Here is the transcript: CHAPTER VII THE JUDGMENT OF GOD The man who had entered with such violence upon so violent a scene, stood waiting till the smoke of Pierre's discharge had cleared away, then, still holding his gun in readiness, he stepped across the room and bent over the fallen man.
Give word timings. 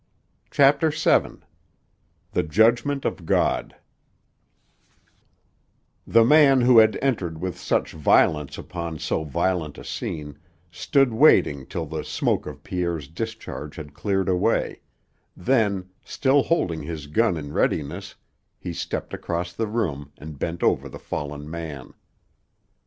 CHAPTER 0.49 0.89
VII 0.89 1.43
THE 2.31 2.41
JUDGMENT 2.41 3.05
OF 3.05 3.23
GOD 3.27 3.75
The 6.07 6.23
man 6.25 6.61
who 6.61 6.79
had 6.79 6.97
entered 7.03 7.39
with 7.39 7.55
such 7.59 7.91
violence 7.93 8.57
upon 8.57 8.97
so 8.97 9.23
violent 9.23 9.77
a 9.77 9.83
scene, 9.83 10.39
stood 10.71 11.13
waiting 11.13 11.67
till 11.67 11.85
the 11.85 12.03
smoke 12.03 12.47
of 12.47 12.63
Pierre's 12.63 13.07
discharge 13.07 13.75
had 13.75 13.93
cleared 13.93 14.27
away, 14.27 14.79
then, 15.37 15.91
still 16.03 16.41
holding 16.41 16.81
his 16.81 17.05
gun 17.05 17.37
in 17.37 17.53
readiness, 17.53 18.15
he 18.57 18.73
stepped 18.73 19.13
across 19.13 19.53
the 19.53 19.67
room 19.67 20.11
and 20.17 20.39
bent 20.39 20.63
over 20.63 20.89
the 20.89 20.97
fallen 20.97 21.47
man. 21.47 21.93